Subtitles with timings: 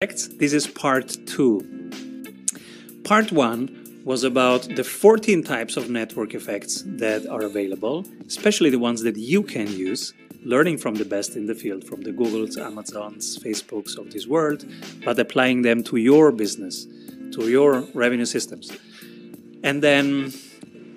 [0.00, 1.58] This is part two.
[3.02, 8.78] Part one was about the 14 types of network effects that are available, especially the
[8.78, 10.14] ones that you can use,
[10.44, 14.64] learning from the best in the field, from the Googles, Amazons, Facebooks of this world,
[15.04, 16.86] but applying them to your business,
[17.32, 18.70] to your revenue systems.
[19.64, 20.32] And then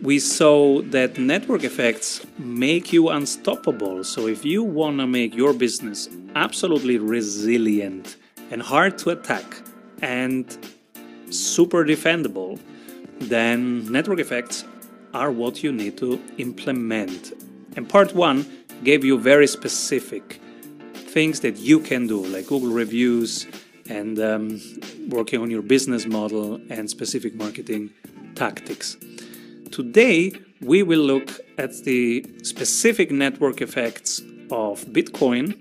[0.03, 4.03] we saw that network effects make you unstoppable.
[4.03, 8.17] So if you want to make your business absolutely resilient
[8.51, 9.61] and hard to attack
[10.01, 10.57] and
[11.29, 12.59] super defendable,
[13.19, 14.65] then network effects
[15.13, 17.33] are what you need to implement.
[17.75, 18.45] And part one
[18.83, 20.39] gave you very specific
[20.93, 23.47] things that you can do, like Google reviews
[23.89, 24.61] and um,
[25.09, 27.91] working on your business model and specific marketing
[28.35, 28.97] tactics.
[29.71, 34.19] Today, we will look at the specific network effects
[34.51, 35.60] of Bitcoin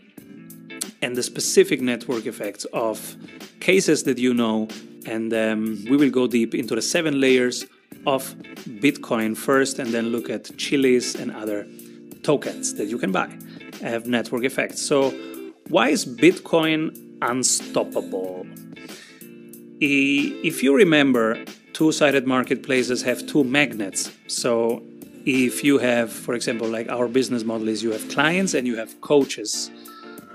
[1.03, 3.17] and the specific network effects of
[3.61, 4.69] cases that you know.
[5.07, 7.65] And um, we will go deep into the seven layers
[8.07, 11.67] of Bitcoin first, and then look at Chiliz and other
[12.23, 13.31] tokens that you can buy
[13.83, 14.83] have network effects.
[14.83, 15.11] So,
[15.69, 18.47] why is Bitcoin unstoppable?
[19.81, 24.11] If you remember, two sided marketplaces have two magnets.
[24.27, 24.83] So,
[25.25, 28.77] if you have, for example, like our business model is you have clients and you
[28.77, 29.71] have coaches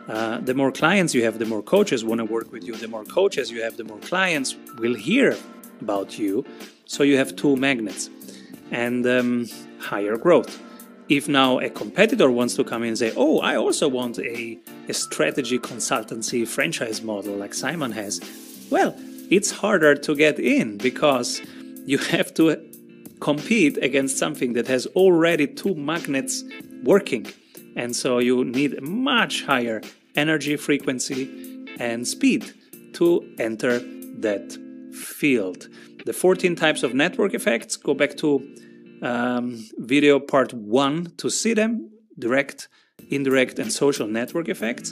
[0.07, 2.75] uh, the more clients you have, the more coaches want to work with you.
[2.75, 5.35] The more coaches you have, the more clients will hear
[5.81, 6.45] about you.
[6.85, 8.09] So you have two magnets
[8.71, 9.47] and um,
[9.79, 10.61] higher growth.
[11.09, 14.59] If now a competitor wants to come in and say, Oh, I also want a,
[14.87, 18.21] a strategy consultancy franchise model like Simon has,
[18.71, 18.95] well,
[19.29, 21.41] it's harder to get in because
[21.85, 22.57] you have to
[23.19, 26.43] compete against something that has already two magnets
[26.83, 27.25] working.
[27.75, 29.81] And so you need much higher
[30.15, 32.53] energy, frequency, and speed
[32.93, 33.79] to enter
[34.19, 34.57] that
[34.93, 35.67] field.
[36.05, 38.47] The 14 types of network effects go back to
[39.01, 42.69] um, video part one to see them direct,
[43.09, 44.91] indirect, and social network effects.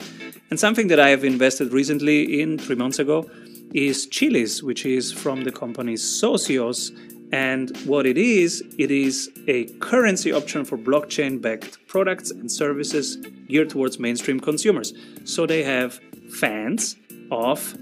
[0.50, 3.30] And something that I have invested recently in three months ago
[3.74, 6.92] is Chiliz, which is from the company Socios
[7.34, 13.16] and what it is, it is a currency option for blockchain backed products and services
[13.48, 14.94] geared towards mainstream consumers.
[15.24, 16.00] So they have
[16.30, 16.96] fans
[17.32, 17.74] of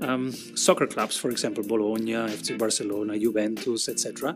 [0.00, 4.34] um, soccer clubs, for example, Bologna, FC Barcelona, Juventus, etc.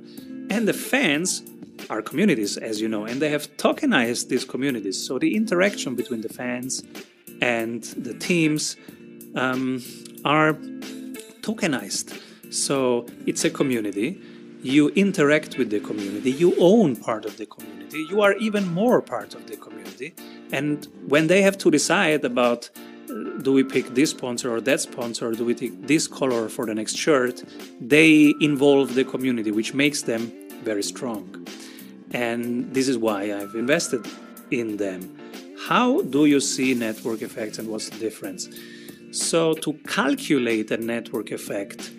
[0.50, 1.42] And the fans
[1.88, 5.02] are communities, as you know, and they have tokenized these communities.
[5.06, 6.82] So the interaction between the fans
[7.40, 8.76] and the teams
[9.36, 9.82] um,
[10.26, 10.52] are
[11.40, 12.20] tokenized.
[12.52, 14.20] So it's a community
[14.62, 19.00] you interact with the community, you own part of the community, you are even more
[19.00, 20.14] part of the community.
[20.52, 22.70] And when they have to decide about
[23.10, 26.48] uh, do we pick this sponsor or that sponsor, or do we take this color
[26.48, 27.42] for the next shirt,
[27.80, 30.32] they involve the community, which makes them
[30.62, 31.46] very strong.
[32.12, 34.06] And this is why I've invested
[34.50, 35.16] in them.
[35.68, 38.48] How do you see network effects and what's the difference?
[39.12, 41.90] So, to calculate a network effect,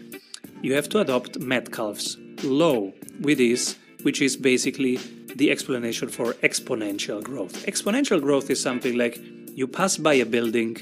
[0.62, 4.98] you have to adopt Metcalfe's law with this, which is basically
[5.36, 7.66] the explanation for exponential growth.
[7.66, 9.20] Exponential growth is something like
[9.54, 10.78] you pass by a building,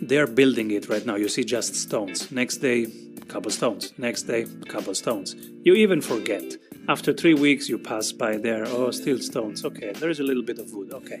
[0.00, 1.16] they're building it right now.
[1.16, 2.30] You see just stones.
[2.30, 2.86] Next day,
[3.28, 3.92] couple stones.
[3.98, 5.34] Next day, couple stones.
[5.62, 6.56] You even forget.
[6.88, 8.64] After three weeks, you pass by there.
[8.66, 9.64] Oh, still stones.
[9.64, 10.92] Okay, there is a little bit of wood.
[10.92, 11.20] Okay.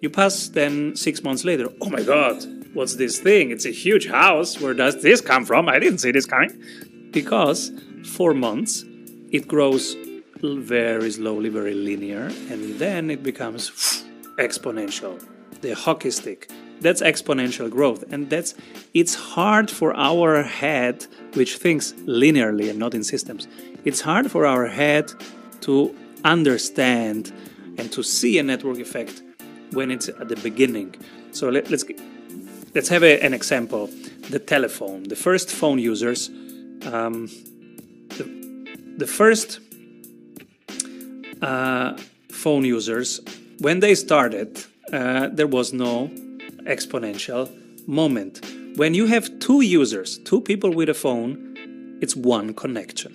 [0.00, 1.68] You pass then six months later.
[1.80, 3.50] Oh my God, what's this thing?
[3.50, 4.60] It's a huge house.
[4.60, 5.68] Where does this come from?
[5.68, 6.62] I didn't see this coming.
[7.10, 7.70] Because
[8.04, 8.84] four months,
[9.30, 9.96] it grows
[10.40, 14.04] very slowly, very linear, and then it becomes
[14.38, 15.22] exponential.
[15.60, 16.50] The hockey stick.
[16.80, 18.54] That's exponential growth, and that's
[18.94, 23.48] it's hard for our head, which thinks linearly and not in systems.
[23.84, 25.12] It's hard for our head
[25.62, 25.94] to
[26.24, 27.32] understand
[27.78, 29.22] and to see a network effect
[29.72, 30.94] when it's at the beginning.
[31.32, 31.84] So let, us
[32.74, 33.90] let's, have a, an example.
[34.30, 35.04] The telephone.
[35.04, 36.30] The first phone users
[36.86, 37.28] um,
[38.98, 39.60] the first
[41.40, 41.96] uh,
[42.30, 43.20] phone users,
[43.60, 46.08] when they started, uh, there was no
[46.64, 47.48] exponential
[47.86, 48.44] moment.
[48.76, 53.12] When you have two users, two people with a phone, it's one connection.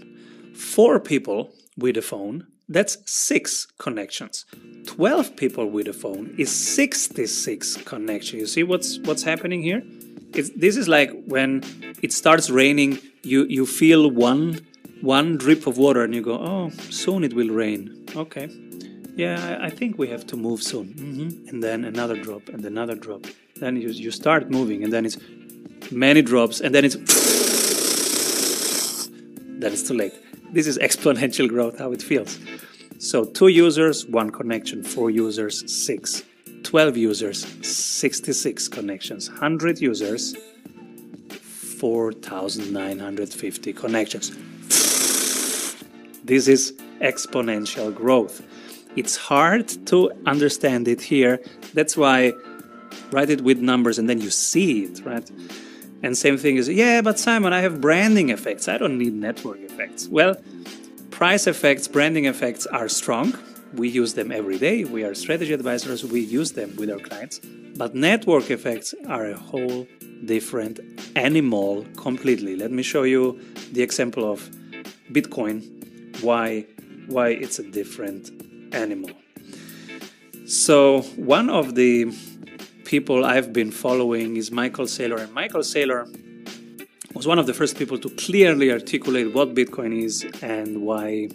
[0.55, 4.45] Four people with a phone, that's six connections.
[4.87, 8.39] 12 people with a phone is 66 connections.
[8.39, 9.83] You see what's what's happening here?
[10.33, 11.61] It's, this is like when
[12.01, 14.61] it starts raining, you, you feel one
[15.03, 18.05] one drip of water and you go, oh, soon it will rain.
[18.15, 18.49] Okay.
[19.15, 20.93] Yeah, I think we have to move soon.
[20.97, 21.49] Mm -hmm.
[21.49, 23.27] And then another drop and another drop.
[23.59, 25.17] Then you, you start moving and then it's
[25.91, 26.95] many drops, and then it's
[29.61, 30.13] then it's too late.
[30.53, 32.39] This is exponential growth, how it feels.
[32.97, 36.23] So two users, one connection, four users, six.
[36.63, 40.35] 12 users, 66 connections, 100 users,
[41.29, 44.31] 4,950 connections.
[46.23, 48.41] This is exponential growth.
[48.95, 51.39] It's hard to understand it here.
[51.73, 52.33] That's why
[53.11, 55.29] write it with numbers and then you see it, right?
[56.03, 58.67] And same thing is, yeah, but Simon, I have branding effects.
[58.67, 60.07] I don't need network effects.
[60.07, 60.35] Well,
[61.11, 63.37] price effects, branding effects are strong.
[63.73, 64.83] We use them every day.
[64.83, 66.03] We are strategy advisors.
[66.03, 67.39] We use them with our clients.
[67.75, 69.87] But network effects are a whole
[70.25, 70.79] different
[71.15, 72.55] animal completely.
[72.55, 73.39] Let me show you
[73.71, 74.47] the example of
[75.11, 75.82] Bitcoin,
[76.21, 76.65] why,
[77.07, 78.29] why it's a different
[78.73, 79.11] animal.
[80.45, 82.13] So, one of the
[82.85, 85.19] people I've been following is Michael Saylor.
[85.19, 86.05] And Michael Saylor
[87.13, 91.27] was one of the first people to clearly articulate what Bitcoin is and why,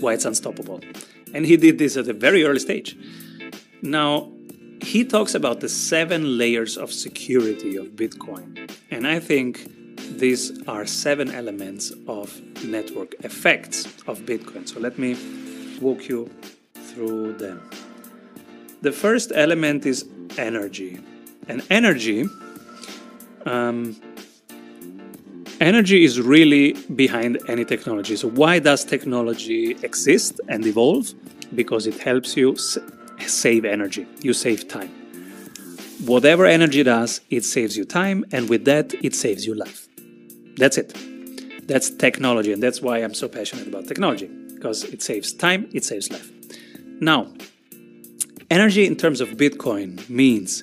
[0.00, 0.80] why it's unstoppable.
[1.34, 2.96] And he did this at a very early stage.
[3.82, 4.32] Now,
[4.80, 8.70] he talks about the seven layers of security of Bitcoin.
[8.90, 9.68] And I think
[10.18, 14.68] these are seven elements of network effects of Bitcoin.
[14.68, 15.16] So let me
[15.80, 16.30] walk you
[16.74, 17.60] through them.
[18.82, 20.06] The first element is
[20.38, 21.00] energy.
[21.48, 22.26] And energy,
[23.44, 23.96] um,
[25.60, 28.16] energy is really behind any technology.
[28.16, 31.12] So why does technology exist and evolve?
[31.54, 32.56] Because it helps you
[33.26, 34.06] save energy.
[34.20, 34.90] You save time.
[36.04, 39.85] Whatever energy does, it saves you time, and with that, it saves you life.
[40.56, 40.94] That's it.
[41.66, 45.84] That's technology, and that's why I'm so passionate about technology because it saves time, it
[45.84, 46.30] saves life.
[47.00, 47.28] Now,
[48.48, 50.62] Energy in terms of Bitcoin means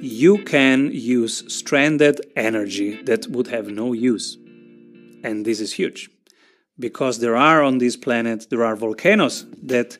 [0.00, 4.36] you can use stranded energy that would have no use.
[5.22, 6.10] And this is huge
[6.76, 9.96] because there are on this planet, there are volcanoes that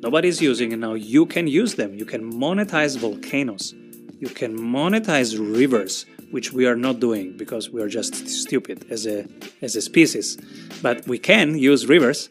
[0.00, 1.92] nobody is using, and now you can use them.
[1.92, 3.74] You can monetize volcanoes,
[4.20, 9.06] you can monetize rivers, which we are not doing because we are just stupid as
[9.06, 9.26] a,
[9.62, 10.36] as a species.
[10.82, 12.28] But we can use rivers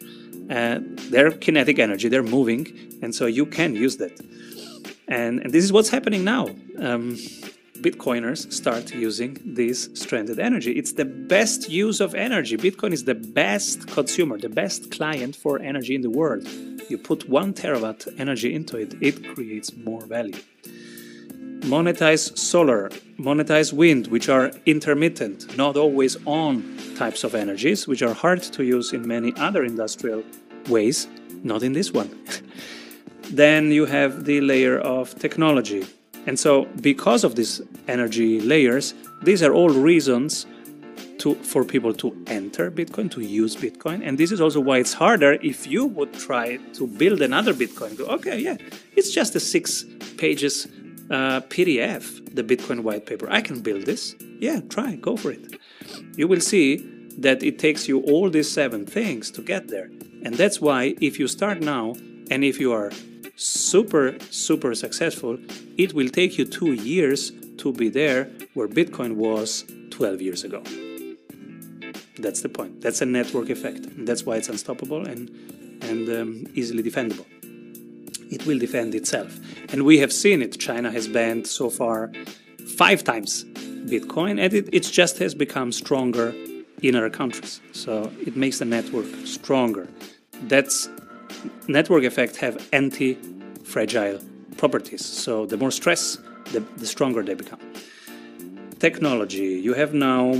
[0.50, 0.80] uh,
[1.10, 4.18] they're kinetic energy, they're moving, and so you can use that.
[5.08, 6.48] And, and this is what's happening now.
[6.80, 7.18] Um,
[7.82, 10.72] Bitcoiners start using this stranded energy.
[10.72, 12.58] It's the best use of energy.
[12.58, 16.48] Bitcoin is the best consumer, the best client for energy in the world.
[16.90, 20.42] You put one terawatt energy into it, it creates more value.
[21.62, 26.64] Monetize solar, monetize wind, which are intermittent, not always on
[26.96, 30.24] types of energies, which are hard to use in many other industrial
[30.70, 31.08] ways,
[31.44, 32.10] not in this one.
[33.32, 35.86] then you have the layer of technology.
[36.26, 38.94] And so, because of these energy layers,
[39.24, 40.46] these are all reasons
[41.20, 44.06] to, for people to enter Bitcoin, to use Bitcoin.
[44.06, 47.98] And this is also why it's harder if you would try to build another Bitcoin.
[47.98, 48.58] Go, okay, yeah,
[48.96, 49.86] it's just a six
[50.18, 50.68] pages
[51.10, 53.28] uh, PDF, the Bitcoin white paper.
[53.30, 54.16] I can build this.
[54.40, 55.60] Yeah, try, go for it.
[56.16, 56.78] You will see
[57.18, 59.90] that it takes you all these seven things to get there.
[60.24, 61.96] And that's why if you start now
[62.30, 62.92] and if you are
[63.36, 65.38] super, super successful,
[65.78, 70.62] it will take you two years to be there where Bitcoin was 12 years ago.
[72.20, 72.82] That's the point.
[72.82, 73.86] That's a network effect.
[74.06, 75.30] That's why it's unstoppable and,
[75.82, 77.26] and um, easily defendable.
[78.30, 79.40] It will defend itself.
[79.72, 80.60] And we have seen it.
[80.60, 82.12] China has banned so far
[82.78, 83.46] five times
[83.88, 86.34] Bitcoin, and it, it just has become stronger
[86.82, 87.62] in other countries.
[87.72, 89.88] So it makes the network stronger.
[90.44, 90.90] That's
[91.68, 94.20] network effects have anti-fragile
[94.58, 95.06] properties.
[95.06, 96.18] So the more stress,
[96.52, 97.60] the, the stronger they become.
[98.80, 99.60] Technology.
[99.64, 100.32] You have now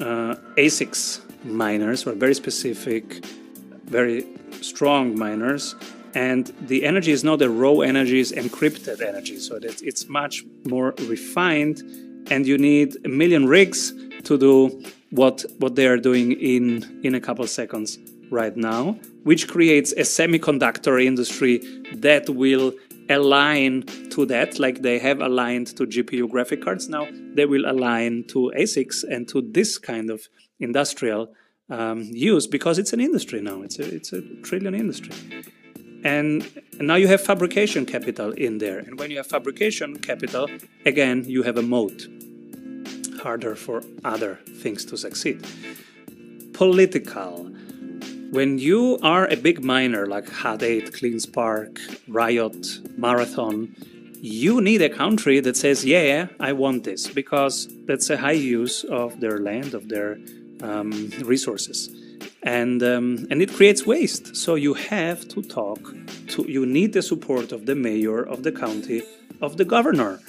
[0.00, 3.24] uh, ASICs miners, or very specific,
[3.84, 4.26] very
[4.60, 5.74] strong miners,
[6.14, 9.38] and the energy is not a raw energy, it's encrypted energy.
[9.38, 11.82] So that it's much more refined,
[12.30, 13.92] and you need a million rigs
[14.24, 17.98] to do what what they are doing in in a couple seconds
[18.30, 21.58] right now, which creates a semiconductor industry
[21.94, 22.72] that will
[23.10, 28.24] align to that, like they have aligned to GPU graphic cards now, they will align
[28.28, 30.28] to ASICs and to this kind of
[30.60, 31.32] industrial
[31.70, 33.62] um, use because it's an industry now.
[33.62, 35.12] It's a, it's a trillion industry.
[36.04, 36.48] And,
[36.80, 38.78] now you have fabrication capital in there.
[38.78, 40.48] And when you have fabrication capital,
[40.86, 42.06] again, you have a moat
[43.22, 45.46] harder for other things to succeed.
[46.54, 47.52] Political.
[48.30, 51.78] When you are a big miner like Hut 8, CleanSpark,
[52.08, 52.66] Riot,
[52.96, 53.74] Marathon,
[54.22, 58.84] you need a country that says, yeah, I want this, because that's a high use
[58.84, 60.18] of their land, of their
[60.62, 61.90] um, resources.
[62.42, 64.34] And, um, and it creates waste.
[64.34, 65.94] So you have to talk
[66.28, 69.02] to, you need the support of the mayor, of the county,
[69.42, 70.20] of the governor.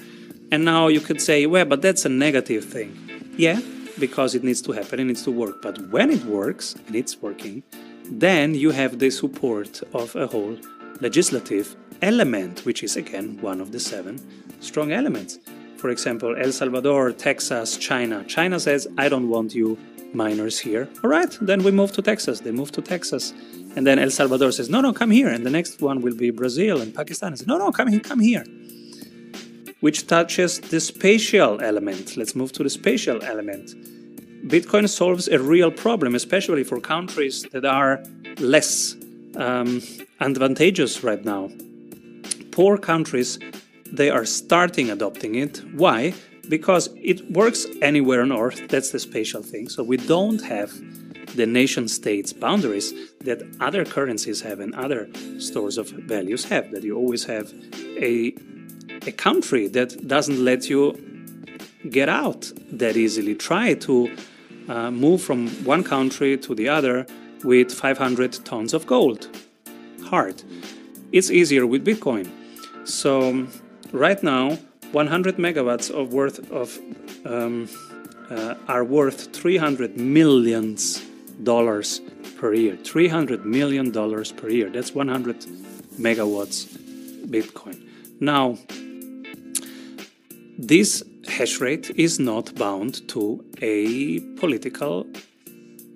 [0.51, 2.97] And now you could say, well, but that's a negative thing.
[3.37, 3.61] Yeah,
[3.99, 5.61] because it needs to happen, it needs to work.
[5.61, 7.63] But when it works, and it's working,
[8.05, 10.57] then you have the support of a whole
[10.99, 14.19] legislative element, which is again one of the seven
[14.59, 15.39] strong elements.
[15.77, 18.23] For example, El Salvador, Texas, China.
[18.25, 19.77] China says, I don't want you
[20.13, 20.89] miners here.
[21.03, 22.39] All right, then we move to Texas.
[22.41, 23.33] They move to Texas.
[23.75, 25.29] And then El Salvador says, no, no, come here.
[25.29, 27.35] And the next one will be Brazil and Pakistan.
[27.35, 28.43] Says, no, no, come here, come here.
[29.79, 32.17] Which touches the spatial element.
[32.17, 33.73] Let's move to the spatial element.
[34.47, 38.03] Bitcoin solves a real problem, especially for countries that are
[38.39, 38.95] less
[39.37, 39.81] um,
[40.19, 41.49] advantageous right now.
[42.51, 43.39] Poor countries,
[43.85, 45.61] they are starting adopting it.
[45.73, 46.13] Why?
[46.49, 48.67] Because it works anywhere on Earth.
[48.67, 49.69] That's the spatial thing.
[49.69, 50.71] So we don't have
[51.35, 55.07] the nation states boundaries that other currencies have and other
[55.39, 56.71] stores of values have.
[56.71, 57.53] That you always have
[57.97, 58.35] a
[59.07, 60.81] a country that doesn't let you
[61.89, 63.35] get out that easily.
[63.35, 64.15] Try to
[64.67, 67.05] uh, move from one country to the other
[67.43, 69.27] with 500 tons of gold.
[70.05, 70.43] Hard.
[71.11, 72.29] It's easier with Bitcoin.
[72.87, 73.47] So
[73.91, 74.57] right now,
[74.93, 76.77] 100 megawatts of worth of
[77.25, 77.69] um,
[78.29, 81.01] uh, are worth 300 millions
[81.43, 82.01] dollars
[82.37, 82.75] per year.
[82.77, 84.69] 300 million dollars per year.
[84.69, 85.45] That's 100
[85.99, 86.65] megawatts
[87.27, 87.87] Bitcoin.
[88.19, 88.57] Now,
[90.57, 95.07] this hash rate is not bound to a political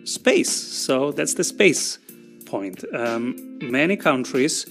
[0.05, 0.51] space.
[0.51, 1.99] So that's the space
[2.45, 2.83] point.
[2.93, 4.65] Um, many countries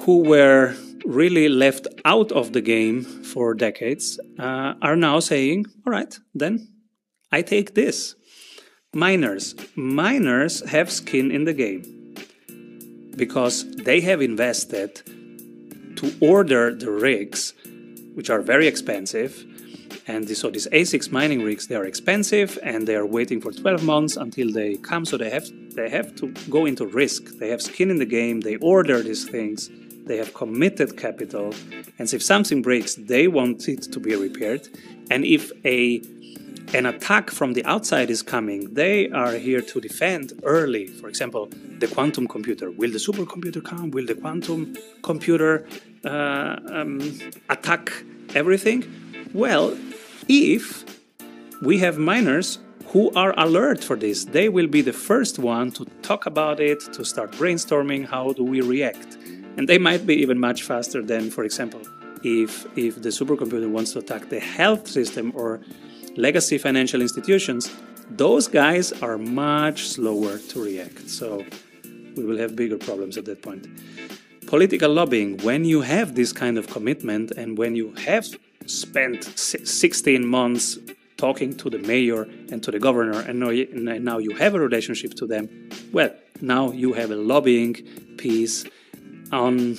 [0.00, 5.92] who were really left out of the game for decades uh, are now saying, all
[5.92, 6.68] right, then
[7.32, 8.14] I take this.
[8.92, 9.54] Miners.
[9.76, 12.14] Miners have skin in the game
[13.16, 15.02] because they have invested
[15.96, 17.54] to order the rigs,
[18.14, 19.44] which are very expensive,
[20.06, 23.84] and so these ASICs mining rigs, they are expensive and they are waiting for 12
[23.84, 25.04] months until they come.
[25.04, 27.38] So they have they have to go into risk.
[27.38, 28.40] They have skin in the game.
[28.40, 29.70] They order these things.
[30.06, 31.54] They have committed capital.
[31.98, 34.68] And if something breaks, they want it to be repaired.
[35.10, 36.02] And if a
[36.72, 40.86] an attack from the outside is coming, they are here to defend early.
[40.86, 42.70] For example, the quantum computer.
[42.70, 43.90] Will the supercomputer come?
[43.90, 45.66] Will the quantum computer
[46.04, 47.00] uh, um,
[47.48, 47.92] attack
[48.34, 48.84] everything?
[49.34, 49.76] Well,
[50.28, 50.84] if
[51.62, 55.84] we have miners who are alert for this, they will be the first one to
[56.02, 59.16] talk about it, to start brainstorming how do we react.
[59.60, 61.82] And they might be even much faster than, for example,
[62.22, 65.60] if, if the supercomputer wants to attack the health system or
[66.16, 67.70] legacy financial institutions,
[68.08, 71.10] those guys are much slower to react.
[71.10, 71.44] So
[72.16, 73.66] we will have bigger problems at that point.
[74.46, 78.26] Political lobbying, when you have this kind of commitment and when you have
[78.64, 80.78] spent 16 months
[81.18, 85.26] talking to the mayor and to the governor, and now you have a relationship to
[85.26, 87.74] them, well, now you have a lobbying
[88.16, 88.64] piece
[89.32, 89.78] on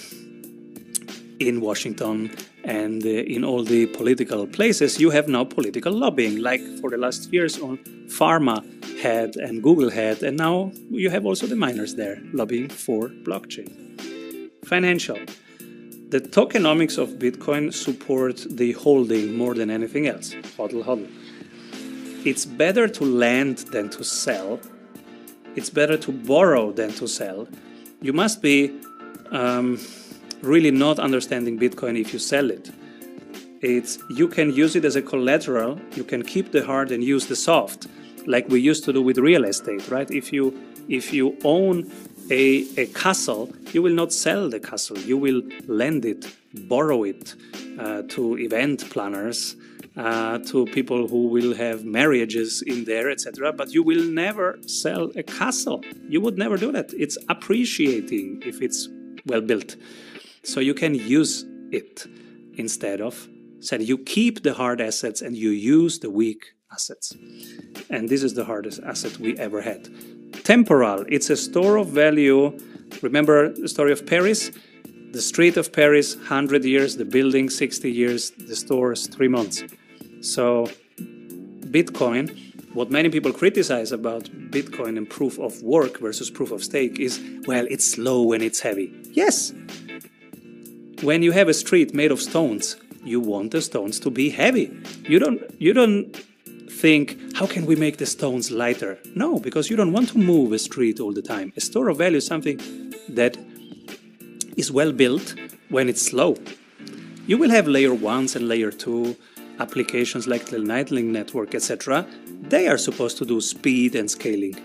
[1.39, 2.31] in Washington
[2.63, 4.99] and uh, in all the political places.
[4.99, 7.77] You have now political lobbying, like for the last years on
[8.07, 8.63] Pharma
[9.01, 13.69] had and Google had, and now you have also the miners there lobbying for blockchain.
[14.65, 15.17] Financial.
[16.09, 20.33] The tokenomics of Bitcoin support the holding more than anything else.
[20.57, 21.07] Hodl, hodl.
[22.25, 24.59] It's better to lend than to sell.
[25.55, 27.47] It's better to borrow than to sell.
[28.01, 28.77] You must be
[29.31, 29.79] um,
[30.41, 32.71] really not understanding Bitcoin if you sell it.
[33.61, 35.79] It's you can use it as a collateral.
[35.95, 37.87] You can keep the hard and use the soft,
[38.25, 40.09] like we used to do with real estate, right?
[40.09, 40.57] If you
[40.89, 41.91] if you own
[42.31, 44.97] a, a castle, you will not sell the castle.
[44.97, 46.25] You will lend it,
[46.67, 47.35] borrow it
[47.79, 49.55] uh, to event planners,
[49.97, 53.53] uh, to people who will have marriages in there, etc.
[53.53, 55.83] But you will never sell a castle.
[56.07, 56.93] You would never do that.
[56.93, 58.87] It's appreciating if it's
[59.25, 59.75] well built.
[60.43, 62.05] So you can use it
[62.57, 63.27] instead of
[63.61, 67.15] said you keep the hard assets and you use the weak assets.
[67.89, 69.87] And this is the hardest asset we ever had
[70.43, 71.05] temporal.
[71.07, 72.57] It's a store of value.
[73.01, 74.51] Remember the story of Paris?
[75.11, 79.63] The street of Paris, 100 years, the building, 60 years, the stores, three months.
[80.21, 86.63] So, Bitcoin, what many people criticize about Bitcoin and proof of work versus proof of
[86.63, 88.93] stake is well, it's slow and it's heavy.
[89.11, 89.53] Yes,
[91.01, 94.71] when you have a street made of stones, you want the stones to be heavy.
[95.03, 96.15] You don't you don't
[96.69, 98.99] think how can we make the stones lighter?
[99.15, 101.51] No, because you don't want to move a street all the time.
[101.57, 102.59] A store of value is something
[103.09, 103.37] that
[104.57, 105.35] is well built
[105.69, 106.37] when it's slow.
[107.27, 109.15] You will have layer 1s and layer 2
[109.59, 112.05] applications like the Lightning Network, etc.
[112.41, 114.55] They are supposed to do speed and scaling.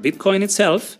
[0.00, 0.96] Bitcoin itself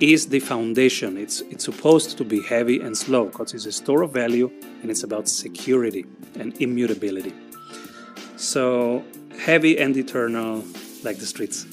[0.00, 1.16] is the foundation.
[1.16, 4.50] It's, it's supposed to be heavy and slow because it's a store of value
[4.82, 6.04] and it's about security
[6.38, 7.32] and immutability.
[8.36, 9.02] So,
[9.38, 10.62] heavy and eternal,
[11.02, 11.66] like the streets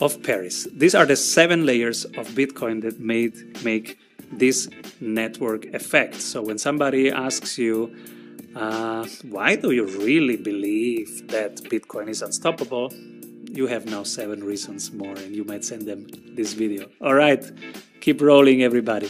[0.00, 0.66] of Paris.
[0.72, 3.98] These are the seven layers of Bitcoin that made make
[4.32, 4.68] this
[5.00, 6.14] network effect.
[6.14, 7.94] So, when somebody asks you,
[8.54, 12.92] uh, why do you really believe that Bitcoin is unstoppable?
[13.52, 16.88] you have now seven reasons more and you might send them this video.
[17.00, 17.44] All right,
[18.00, 19.08] keep rolling, everybody.